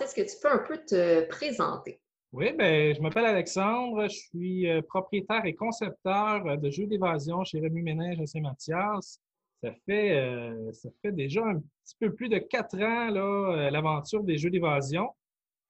[0.00, 2.00] est-ce que tu peux un peu te présenter?
[2.32, 7.42] Oui, ben, je m'appelle Alexandre, je suis euh, propriétaire et concepteur euh, de jeux d'évasion
[7.42, 9.20] chez Rémi Ménage à Saint-Mathias.
[9.64, 14.22] Ça fait, euh, ça fait déjà un petit peu plus de quatre ans, là, l'aventure
[14.22, 15.08] des jeux d'évasion.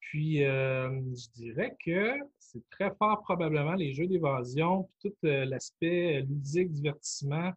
[0.01, 6.71] Puis, je dirais que c'est très fort probablement les jeux d'évasion, puis tout l'aspect ludique,
[6.73, 7.53] divertissement,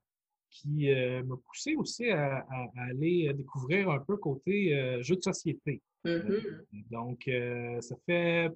[0.50, 0.91] qui
[1.25, 2.45] m'a poussé aussi à,
[2.89, 5.81] aller découvrir un peu côté jeux de société.
[6.05, 6.89] Mm-hmm.
[6.91, 7.30] donc,
[7.81, 8.52] ça fait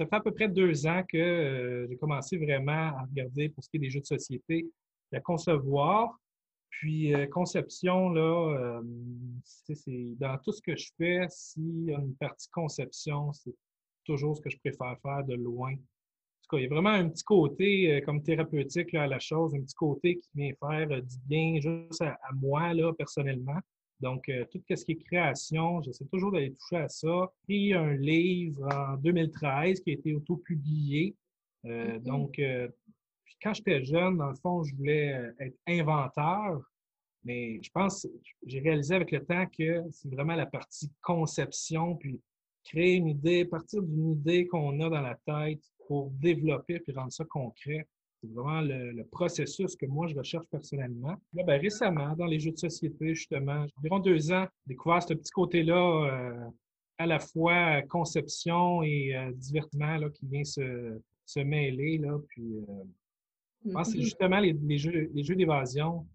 [0.00, 3.62] ça fait à peu près deux ans que euh, j'ai commencé vraiment à regarder pour
[3.62, 4.66] ce qui est des jeux de société,
[5.12, 6.18] à concevoir.
[6.70, 8.82] Puis euh, conception, là, euh,
[9.44, 13.54] c'est dans tout ce que je fais, s'il y a une partie conception, c'est
[14.04, 15.72] toujours ce que je préfère faire de loin.
[15.72, 19.54] En tout cas, il y a vraiment un petit côté comme thérapeutique à la chose,
[19.54, 23.60] un petit côté qui vient faire du bien juste à, à moi, là, personnellement.
[24.00, 27.32] Donc, euh, tout ce qui est création, j'essaie toujours d'aller toucher à ça.
[27.48, 31.14] J'ai un livre en 2013 qui a été auto-publié.
[31.66, 32.68] Euh, donc, euh,
[33.42, 36.62] quand j'étais jeune, dans le fond, je voulais être inventeur.
[37.24, 38.06] Mais je pense,
[38.46, 42.18] j'ai réalisé avec le temps que c'est vraiment la partie conception, puis
[42.64, 47.12] créer une idée, partir d'une idée qu'on a dans la tête pour développer puis rendre
[47.12, 47.86] ça concret.
[48.22, 51.16] C'est vraiment le, processus que moi, je recherche personnellement.
[51.32, 55.14] Là, ben, récemment, dans les jeux de société, justement, environ deux ans, j'ai découvert ce
[55.14, 56.50] petit côté-là, euh,
[56.98, 61.96] à la fois conception et euh, divertissement là, qui vient se, se mêler.
[61.96, 62.84] Là, puis, euh,
[63.64, 64.02] je pense que c'est mm-hmm.
[64.02, 66.06] justement les, jeux, les jeux d'évasion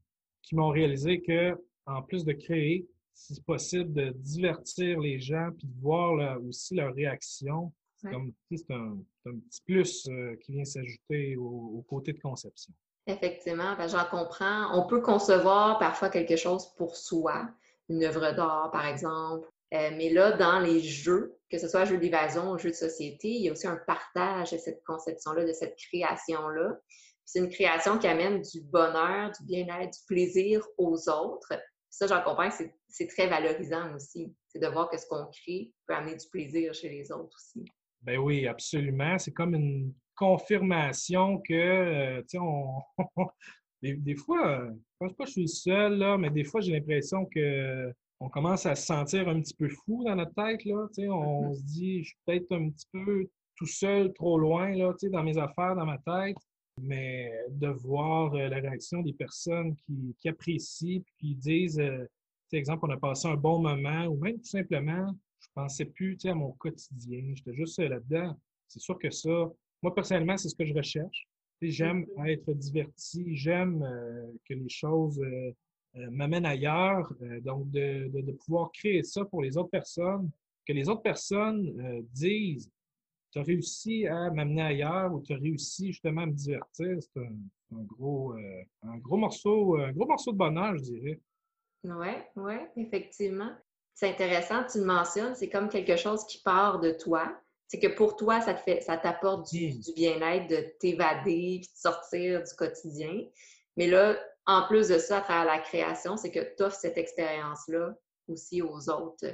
[0.44, 5.68] qui m'ont réalisé que, en plus de créer, c'est possible de divertir les gens puis
[5.68, 12.14] de voir aussi leur réaction c'est un, petit plus euh, qui vient s'ajouter au, côté
[12.14, 12.74] de conception.
[13.08, 14.78] Effectivement, ben, j'en comprends.
[14.78, 17.48] On peut concevoir parfois quelque chose pour soi,
[17.90, 19.48] une œuvre d'art, par exemple.
[19.74, 23.30] Euh, mais là, dans les jeux, que ce soit jeu d'évasion ou jeu de société,
[23.30, 26.80] il y a aussi un partage de cette conception-là, de cette création-là.
[27.26, 31.54] C'est une création qui amène du bonheur, du bien-être, du plaisir aux autres.
[31.90, 32.56] Ça, j'en comprends que
[32.88, 34.34] c'est très valorisant aussi.
[34.50, 37.66] C'est de voir que ce qu'on crée peut amener du plaisir chez les autres aussi.
[38.06, 39.18] Ben oui, absolument.
[39.18, 42.82] C'est comme une confirmation que, euh, tu sais, on...
[43.82, 47.26] des, fois, je pense pas que je suis seul, là, mais des fois, j'ai l'impression
[47.26, 51.02] que on commence à se sentir un petit peu fou dans notre tête, là, tu
[51.02, 51.56] sais, on mm-hmm.
[51.56, 53.28] se dit, je suis peut-être un petit peu
[53.58, 56.38] tout seul, trop loin, là, tu sais, dans mes affaires, dans ma tête,
[56.82, 62.06] mais de voir euh, la réaction des personnes qui, qui apprécient, puis qui disent, euh,
[62.50, 65.14] tu exemple, on a passé un bon moment, ou même tout simplement,
[65.56, 67.34] pensais plus à mon quotidien.
[67.34, 68.38] J'étais juste là-dedans.
[68.68, 69.52] C'est sûr que ça,
[69.82, 71.28] moi personnellement, c'est ce que je recherche.
[71.62, 72.30] J'aime mm-hmm.
[72.30, 75.52] être diverti, j'aime euh, que les choses euh,
[75.96, 77.12] euh, m'amènent ailleurs.
[77.42, 80.30] donc, de, de, pouvoir créer ça pour les autres personnes,
[80.68, 82.70] que les autres personnes disent
[83.32, 87.20] Tu as réussi à m'amener ailleurs ou tu as réussi justement à me divertir, c'est
[87.20, 88.34] un, un, gros,
[88.84, 91.20] un, gros morceau, un gros morceau de bonheur, je dirais.
[91.84, 93.52] Oui, oui, effectivement
[93.96, 97.34] c'est intéressant, tu le mentionnes, c'est comme quelque chose qui part de toi.
[97.68, 99.94] C'est que pour toi, ça te fait, ça t'apporte du, mm.
[99.96, 103.24] bien-être, de t'évader, puis de sortir du quotidien.
[103.78, 106.98] Mais là, en plus de ça, à travers la création, c'est que tu offres cette
[106.98, 107.96] expérience-là
[108.28, 109.28] aussi aux autres,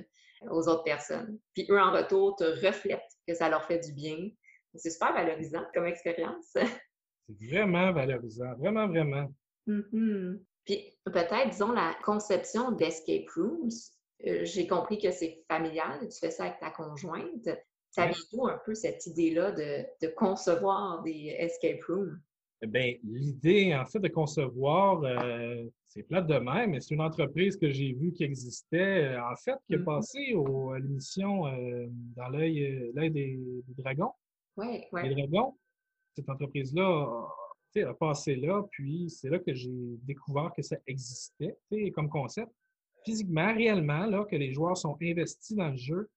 [0.49, 1.39] aux autres personnes.
[1.55, 4.29] Puis eux, en retour, te reflètent que ça leur fait du bien.
[4.75, 6.53] C'est super valorisant comme expérience.
[6.53, 9.27] C'est vraiment valorisant, vraiment, vraiment.
[9.67, 10.39] Mm-hmm.
[10.65, 13.71] Puis peut-être, disons, la conception d'escape rooms,
[14.27, 17.49] euh, j'ai compris que c'est familial, tu fais ça avec ta conjointe.
[17.89, 22.19] Ça vient d'où un peu cette idée-là de, concevoir des escape rooms?
[22.61, 27.01] Eh bien, l'idée, en fait, de concevoir, euh, c'est plate de même, mais c'est une
[27.01, 29.83] entreprise que j'ai vue qui existait, euh, en fait, qui est mm-hmm.
[29.83, 30.33] passée
[30.75, 31.41] à l'émission
[32.15, 33.39] dans l'œil des,
[33.77, 34.11] dragons.
[34.57, 35.09] Oui, oui.
[35.09, 35.57] Les dragons.
[36.15, 37.27] Cette entreprise-là
[37.75, 41.57] a passé là, puis c'est là que j'ai découvert que ça existait
[41.93, 42.51] comme concept
[43.03, 46.09] physiquement, réellement, là, que les joueurs sont investis dans le jeu.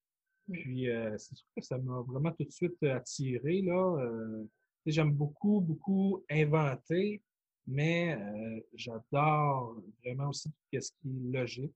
[0.51, 3.61] Puis, euh, c'est sûr que ça m'a vraiment tout de suite attiré.
[3.61, 3.97] Là.
[3.99, 4.43] Euh,
[4.85, 7.21] j'aime beaucoup, beaucoup inventer,
[7.65, 11.73] mais euh, j'adore vraiment aussi tout ce qui est logique.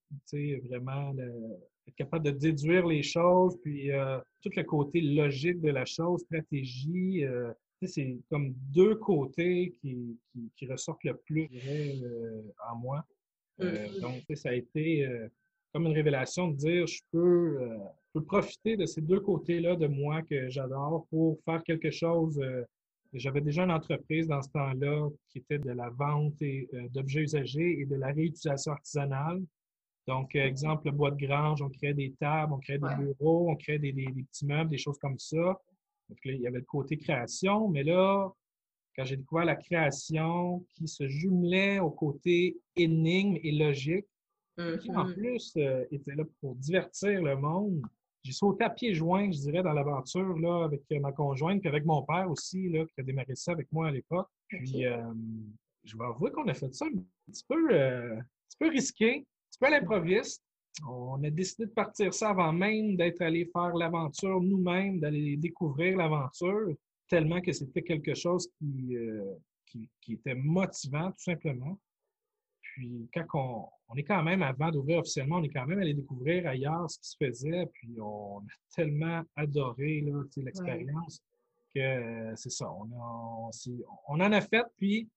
[0.67, 1.13] Vraiment,
[1.87, 3.89] être capable de déduire les choses, puis
[4.41, 7.23] tout le côté logique de la chose, stratégie.
[7.83, 11.49] c'est comme deux côtés qui, qui, qui, ressortent le plus
[12.71, 13.03] en moi.
[13.61, 13.99] Euh, mm-hmm.
[14.01, 15.27] donc, ça a été euh,
[15.73, 17.77] comme une révélation de dire je peux, euh,
[18.13, 22.41] peux profiter de ces deux côtés-là de moi que j'adore pour faire quelque chose.
[23.13, 26.35] J'avais déjà une entreprise dans ce temps-là qui était de la vente
[26.91, 29.41] d'objets usagés et de la réutilisation artisanale.
[30.07, 33.55] Donc, exemple, le bois de grange, on créait des tables, on créait des bureaux, on
[33.55, 35.59] créait des, petits meubles, des choses comme ça.
[36.07, 38.31] Donc, là, il y avait le côté création, mais là,
[38.99, 44.05] quand j'ai découvert la création qui se jumelait au côté énigme et logique,
[44.57, 45.13] qui en mm-hmm.
[45.13, 47.81] plus euh, était là pour divertir le monde,
[48.23, 51.69] j'ai sauté à pieds joints, je dirais, dans l'aventure là, avec euh, ma conjointe, puis
[51.69, 54.27] avec mon père aussi, là, qui a démarré ça avec moi à l'époque.
[54.49, 55.01] Puis, euh,
[55.85, 59.21] je vais avouer qu'on a fait ça un petit peu, un petit peu risqué, un
[59.21, 60.43] petit peu à l'improviste.
[60.89, 65.95] On a décidé de partir ça avant même d'être allé faire l'aventure nous-mêmes, d'aller découvrir
[65.95, 66.75] l'aventure
[67.09, 69.35] tellement que c'était quelque chose euh,
[69.65, 71.77] qui, qui, était motivant, tout simplement.
[72.61, 76.47] Puis quand on, est quand même, avant d'ouvrir officiellement, on est quand même allé découvrir
[76.47, 80.05] ailleurs ce qui se faisait, puis on a tellement adoré
[80.37, 81.21] l'expérience
[81.73, 82.71] que euh, c'est ça.
[82.71, 83.49] On,
[84.07, 85.09] on, en a fait, puis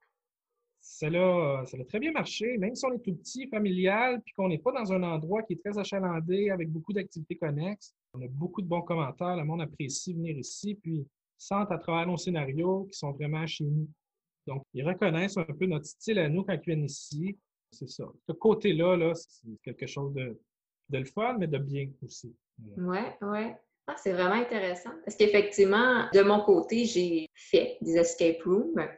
[0.80, 4.34] ça a, ça a très bien marché, même si on est tout petit, familial, puis
[4.34, 7.94] qu'on n'est pas dans un endroit qui est très achalandé avec beaucoup d'activités connexes.
[8.14, 11.06] On a beaucoup de bons commentaires, le monde apprécie venir ici, puis
[11.42, 13.88] sentent à travers nos scénarios qui sont vraiment chez nous.
[14.46, 17.38] Donc, ils reconnaissent un peu notre style à nous quand ils viennent ici.
[17.70, 18.04] C'est ça.
[18.26, 20.38] Ce côté-là, -là, c'est quelque chose de,
[20.90, 22.34] de le fun, mais de bien aussi.
[22.76, 23.52] Oui, oui.
[23.86, 24.90] Ah, c'est vraiment intéressant.
[25.04, 28.88] Parce qu'effectivement, de mon côté, j'ai fait des escape rooms.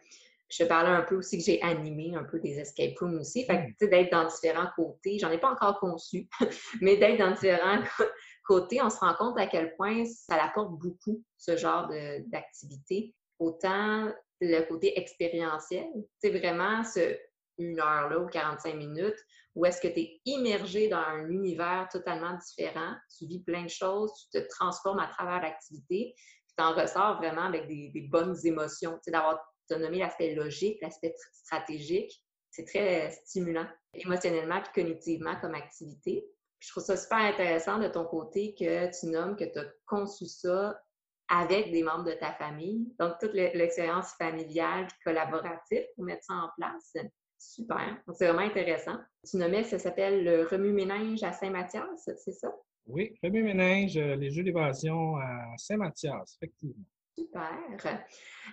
[0.50, 3.44] Je parlais un peu aussi que j'ai animé un peu des escape rooms aussi.
[3.44, 3.74] Fait que, hmm.
[3.78, 6.28] tu sais, d'être dans différents côtés, j'en ai pas encore conçu,
[6.82, 7.82] mais d'être dans différents
[8.44, 11.88] côté, on se rend compte à quel point ça apporte beaucoup, ce genre
[12.26, 13.14] d'activité.
[13.38, 15.86] Autant le côté expérientiel,
[16.18, 17.16] c'est vraiment ce
[17.58, 19.18] une heure là ou 45 minutes
[19.54, 23.68] où est-ce que tu es immergé dans un univers totalement différent, tu vis plein de
[23.68, 26.14] choses, tu te transformes à travers l'activité,
[26.56, 28.98] tu en ressors vraiment avec des, bonnes émotions.
[29.04, 36.24] Tu d'avoir nommé l'aspect logique, l'aspect stratégique, c'est très stimulant émotionnellement et cognitivement comme activité.
[36.64, 40.24] Je trouve ça super intéressant de ton côté que tu nommes que tu as conçu
[40.26, 40.80] ça
[41.28, 42.88] avec des membres de ta famille.
[42.98, 46.96] Donc, toute l'expérience familiale collaborative pour mettre ça en place.
[47.38, 48.02] Super.
[48.14, 48.96] C'est vraiment intéressant.
[49.28, 52.54] Tu nommais, ça s'appelle le remue-ménage à Saint-Mathias, c'est ça?
[52.86, 56.84] Oui, remue-ménage, euh, les jeux d'évasion à Saint-Mathias, effectivement.
[57.16, 58.04] Super.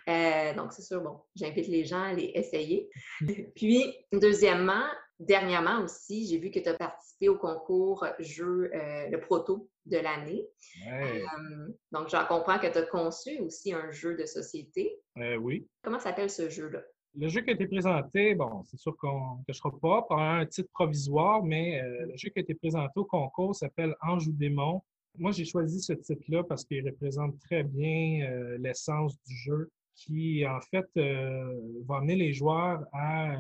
[0.08, 2.90] Euh, donc, c'est sûr, bon, j'invite les gens à les essayer.
[3.56, 4.84] Puis, deuxièmement,
[5.22, 9.98] dernièrement aussi, j'ai vu que tu as participé au concours jeu, euh, le proto de
[9.98, 10.46] l'année.
[10.88, 15.00] Euh, donc, j'en comprends que tu as conçu aussi un jeu de société.
[15.40, 15.68] oui.
[15.84, 16.82] Comment s'appelle ce jeu-là?
[17.18, 20.46] Le jeu qui a été présenté, bon, c'est sûr qu'on ne cachera pas par un
[20.46, 24.82] titre provisoire, mais le jeu qui a été présenté au concours s'appelle Ange ou démon
[25.18, 30.46] moi, j'ai choisi ce titre-là parce qu'il représente très bien euh, l'essence du jeu qui,
[30.48, 33.36] en fait, euh, va amener les joueurs à,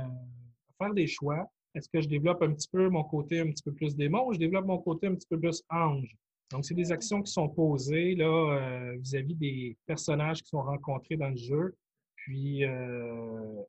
[0.77, 1.50] faire des choix.
[1.74, 4.34] Est-ce que je développe un petit peu mon côté un petit peu plus démon ou
[4.34, 6.16] je développe mon côté un petit peu plus ange?
[6.52, 11.16] Donc, c'est des actions qui sont posées là euh, vis-à-vis des personnages qui sont rencontrés
[11.16, 11.76] dans le jeu.
[12.16, 12.64] Puis,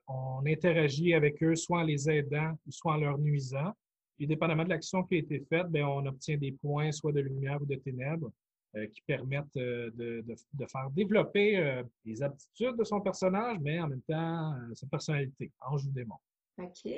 [0.06, 3.72] on interagit avec eux soit en les aidant, soit en leur nuisant.
[4.16, 7.20] Puis, dépendamment de l'action qui a été faite, bien, on obtient des points, soit de
[7.20, 8.30] lumière ou de ténèbres,
[8.74, 13.78] euh, qui permettent euh, de, de, faire développer euh, les aptitudes de son personnage, mais
[13.78, 16.14] en même temps, sa personnalité, ange ou démon.
[16.58, 16.92] OK,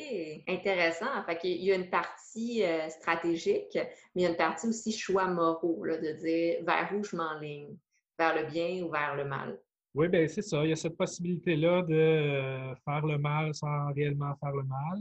[0.49, 1.25] intéressant.
[1.27, 3.79] Fait qu'il y a une partie stratégique,
[4.15, 7.15] mais il y a une partie aussi choix moraux, là, de dire vers où je
[7.15, 7.77] m'enligne,
[8.19, 9.59] vers le bien ou vers le mal.
[9.95, 10.65] Oui, bien, c'est ça.
[10.65, 14.99] Il y a cette possibilité-là de faire le mal sans réellement faire le mal.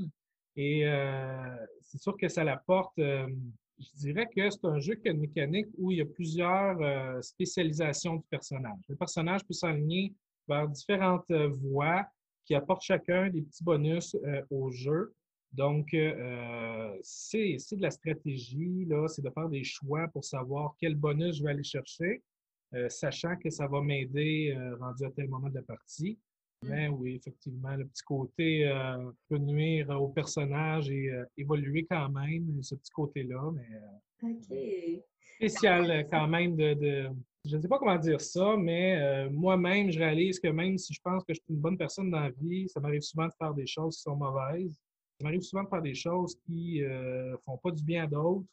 [0.55, 2.97] Et euh, c'est sûr que ça l'apporte.
[2.99, 3.27] Euh,
[3.79, 6.79] je dirais que c'est un jeu qui a une mécanique où il y a plusieurs
[6.81, 8.79] euh, spécialisations du personnage.
[8.87, 10.13] Le personnage peut s'aligner
[10.47, 12.05] vers différentes voies
[12.45, 14.17] qui apportent chacun des petits bonus
[14.49, 15.13] au jeu.
[15.51, 15.89] Donc,
[17.01, 21.43] c'est de la stratégie, là, c'est de faire des choix pour savoir quel bonus je
[21.43, 22.23] vais aller chercher,
[22.87, 26.17] sachant que ça va m'aider rendu à tel moment de la partie.
[26.63, 32.09] Mais oui, effectivement, le petit côté euh, peut nuire au personnage et euh, évoluer quand
[32.09, 33.51] même, ce petit côté-là.
[33.53, 34.99] Mais euh,
[35.35, 37.09] spécial quand même de,
[37.45, 41.01] Je ne sais pas comment dire ça, mais moi-même, je réalise que même si je
[41.03, 43.53] pense que je suis une bonne personne dans la vie, ça m'arrive souvent de faire
[43.53, 44.79] des choses qui sont mauvaises.
[45.19, 48.45] Ça m'arrive souvent de faire des choses qui ne font pas du bien à d'autres.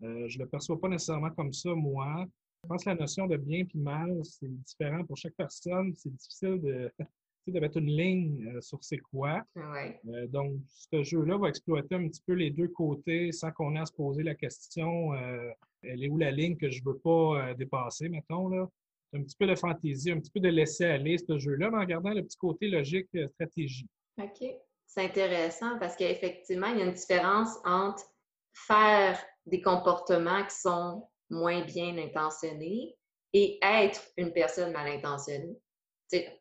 [0.00, 2.26] je ne le perçois pas nécessairement comme ça, moi.
[2.64, 5.92] Je pense que la notion de bien et mal, c'est différent pour chaque personne.
[5.96, 6.90] C'est difficile de,
[7.46, 9.44] de mettre une ligne euh, sur c'est quoi.
[9.56, 13.80] Euh, donc, ce jeu-là va exploiter un petit peu les deux côtés sans qu'on ait
[13.80, 15.50] à se poser la question euh,
[15.88, 18.48] elle est où la ligne que je ne veux pas dépasser, mettons.
[18.48, 18.66] Là?
[19.12, 21.84] Un petit peu de fantaisie, un petit peu de laisser aller ce jeu-là, mais en
[21.84, 23.86] gardant le petit côté logique stratégie.
[24.20, 24.44] OK.
[24.86, 28.04] C'est intéressant parce qu'effectivement, il y a une différence entre
[28.52, 32.94] faire des comportements qui sont moins bien intentionnés
[33.32, 35.56] et être une personne mal intentionnée.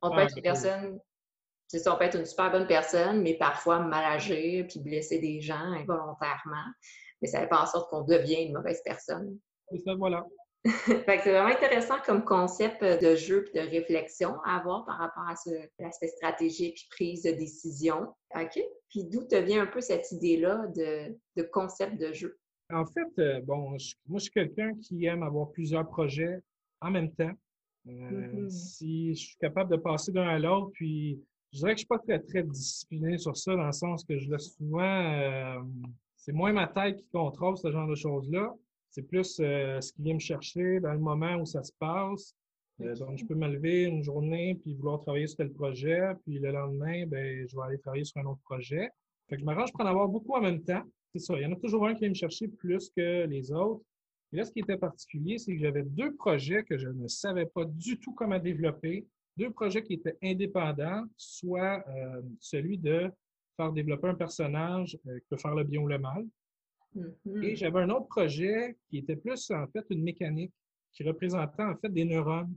[0.02, 1.00] on peut être une personne,
[1.74, 5.56] on peut être une super bonne personne, mais parfois mal agir puis blesser des gens
[5.56, 6.68] involontairement.
[7.24, 9.40] Mais ça fait pas en sorte qu'on devient une mauvaise personne.
[9.72, 10.26] Et ça, voilà.
[10.66, 15.36] c'est vraiment intéressant comme concept de jeu et de réflexion à avoir par rapport à
[15.80, 18.14] l'aspect stratégique et prise de décision.
[18.36, 18.62] OK?
[18.90, 22.38] Puis d'où te vient un peu cette idée-là de, concept de jeu?
[22.74, 26.42] En fait, euh, bon, moi, je suis quelqu'un qui aime avoir plusieurs projets
[26.82, 27.32] en même temps.
[27.88, 28.50] Euh, mm-hmm.
[28.50, 31.22] Si je suis capable de passer d'un à l'autre, puis
[31.54, 34.04] je dirais que je ne suis pas très, très discipliné sur ça, dans le sens
[34.04, 35.60] que je laisse souvent, euh,
[36.24, 38.56] c'est moins ma tête qui contrôle ce genre de choses-là.
[38.92, 42.34] C'est plus euh, ce qui vient me chercher dans le moment où ça se passe.
[42.80, 46.40] Euh, donc, je peux me lever une journée puis vouloir travailler sur tel projet, puis
[46.40, 48.90] le lendemain, ben, je vais aller travailler sur un autre projet.
[49.28, 50.84] Fait que je m'arrange pour en avoir beaucoup en même temps.
[51.12, 51.36] C'est ça.
[51.36, 53.84] Il y en a toujours un qui vient me chercher plus que les autres.
[54.32, 57.48] Et là, ce qui était particulier, c'est que j'avais deux projets que je ne savais
[57.48, 59.06] pas du tout comment développer.
[59.36, 63.12] Deux projets qui étaient indépendants, soit euh, celui de
[63.56, 66.26] faire développer un personnage qui peut faire le bien ou le mal,
[66.96, 67.56] et mm-hmm.
[67.56, 70.54] j'avais un autre projet qui était plus en fait une mécanique
[70.94, 72.56] qui représentait en fait des neurones.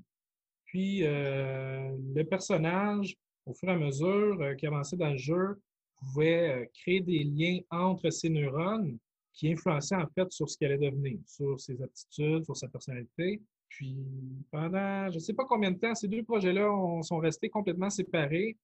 [0.67, 5.61] Puis euh, le personnage, au fur et à mesure euh, qu'il avançait dans le jeu,
[5.97, 8.99] pouvait euh, créer des liens entre ces neurones
[9.33, 13.41] qui influençaient en fait sur ce qu'elle allait devenir, sur ses aptitudes, sur sa personnalité.
[13.69, 13.97] Puis
[14.51, 18.57] pendant je ne sais pas combien de temps, ces deux projets-là sont restés complètement séparés.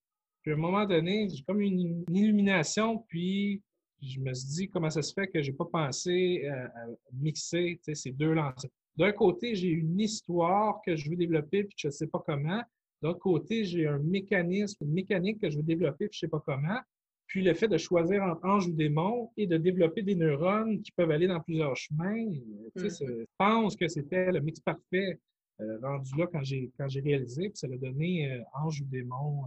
[0.43, 3.63] Puis à un moment donné, j'ai comme une illumination, puis
[4.01, 6.85] je me suis dit comment ça se fait que je n'ai pas pensé euh, à,
[7.13, 8.69] mixer ces deux lancers?
[8.97, 12.61] D'un côté, j'ai une histoire que je veux développer puis je ne sais pas comment.
[13.01, 16.31] D'autre côté, j'ai un mécanisme, une mécanique que je veux développer puis je ne sais
[16.31, 16.79] pas comment.
[17.25, 20.91] Puis le fait de choisir entre ange ou démon et de développer des neurones qui
[20.91, 22.27] peuvent aller dans plusieurs chemins.
[22.27, 23.17] Euh, mm-hmm.
[23.21, 25.19] Je pense que c'était le mix parfait
[25.61, 29.43] euh, rendu là quand j'ai quand j'ai réalisé, puis ça a donné ange ou démon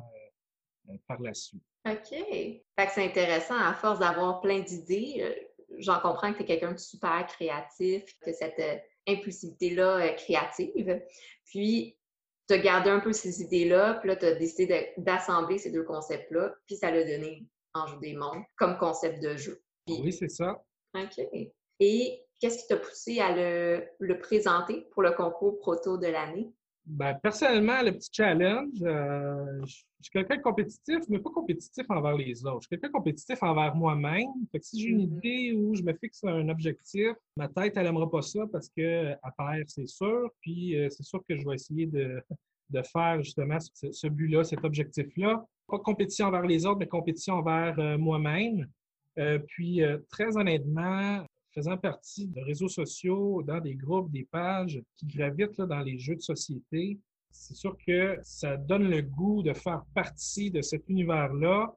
[1.07, 1.63] par la suite.
[1.87, 2.09] OK.
[2.11, 5.35] Fait que c'est intéressant, à force d'avoir plein d'idées, euh,
[5.79, 8.77] j'en comprends que tu es quelqu'un de super créatif, que cette euh,
[9.07, 11.03] impulsivité-là euh, créative.
[11.45, 11.97] Puis,
[12.49, 15.85] tu as gardé un peu ces idées-là, puis là, tu as décidé d'assembler ces deux
[15.85, 19.63] concepts-là, puis ça l'a donné Anjou des mondes comme concept de jeu.
[19.89, 20.65] oui, c'est ça.
[20.95, 21.27] OK.
[21.81, 26.51] Et qu'est-ce qui t'a poussé à le, le, présenter pour le concours proto de l'année?
[26.87, 32.17] Ben, personnellement, le petit challenge, euh, je suis quelqu'un de compétitif, mais pas compétitif envers
[32.17, 32.63] les autres.
[32.63, 34.29] Je suis quelqu'un de compétitif envers moi-même.
[34.53, 35.27] Fait que si j'ai une mm-hmm.
[35.27, 39.19] idée où je me fixe un objectif, ma tête, elle n'aimera pas ça parce qu'elle
[39.37, 40.31] perd, c'est sûr.
[40.41, 42.23] Puis euh, c'est sûr que je vais essayer de,
[42.71, 45.45] de faire justement ce, but-là, cet objectif-là.
[45.67, 48.65] Pas compétition envers les autres, mais compétition envers euh, moi-même.
[49.49, 51.25] puis, très honnêtement,
[51.57, 56.17] faisant partie de réseaux sociaux, dans des groupes, des pages qui gravitent dans les jeux
[56.17, 56.99] de société,
[57.31, 61.75] c'est sûr que ça donne le goût de faire partie de cet univers-là.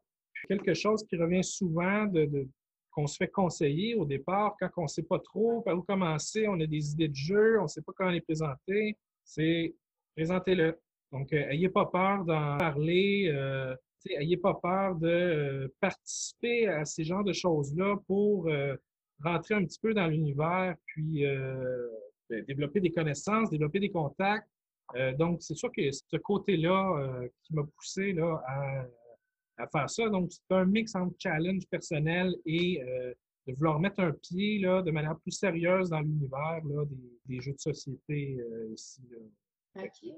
[0.49, 2.47] Quelque chose qui revient souvent de,
[2.91, 6.45] qu'on se fait conseiller au départ quand on ne sait pas trop par où commencer,
[6.47, 9.73] on a des idées de jeu, on ne sait pas comment les présenter, c'est
[10.15, 10.77] présentez-le.
[11.13, 13.75] Donc, euh, ayez pas peur d'en parler, euh,
[14.09, 18.49] ayez pas peur de euh, participer à ces genres de choses-là pour
[19.23, 21.87] rentrer un petit peu dans l'univers, puis euh,
[22.29, 24.47] ben, développer des connaissances, développer des contacts.
[24.95, 28.41] Euh, donc, c'est sûr que ce côté-là euh, qui m'a poussé là,
[29.57, 30.09] à, faire ça.
[30.09, 32.81] Donc, c'est un mix entre challenge personnel et
[33.45, 37.51] de vouloir mettre un pied là, de manière plus sérieuse dans l'univers des, des, jeux
[37.51, 38.37] de société
[38.71, 39.01] ici.
[39.75, 40.13] OK.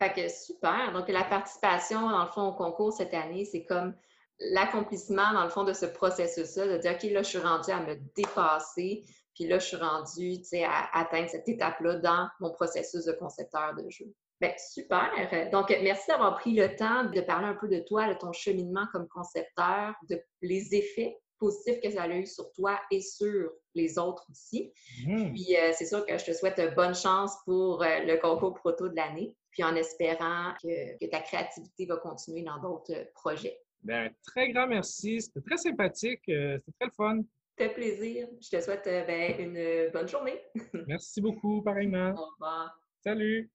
[0.00, 0.92] Fait que super.
[0.92, 3.94] Donc, la participation, dans le fond, au concours cette année, c'est comme
[4.38, 7.80] l'accomplissement, dans le fond, de ce processus-là, de dire, OK, là, je suis rendue à
[7.80, 12.50] me dépasser, puis là, je suis rendue, tu sais, à atteindre cette étape-là dans mon
[12.50, 14.06] processus de concepteur de jeu.
[14.40, 15.08] Bien, super.
[15.52, 18.86] Donc, merci d'avoir pris le temps de parler un peu de toi, de ton cheminement
[18.92, 23.98] comme concepteur, de les effets positifs que ça a eu sur toi et sur les
[23.98, 24.72] autres aussi.
[25.06, 25.32] Mmh.
[25.32, 28.88] Puis, euh, c'est sûr que je te souhaite bonne chance pour euh, le concours proto
[28.88, 33.60] de l'année, puis en espérant que ta créativité va continuer dans d'autres projets.
[33.82, 35.20] Ben, très grand merci.
[35.20, 36.22] C'était très sympathique.
[36.28, 37.22] Euh, c'était très le fun.
[37.58, 38.28] Ça fait plaisir.
[38.40, 40.40] Je te souhaite euh, ben, une bonne journée.
[40.86, 42.12] merci beaucoup, pareillement.
[42.12, 42.78] Au revoir.
[43.04, 43.50] Salut.